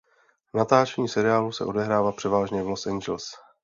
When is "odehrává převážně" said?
1.65-2.63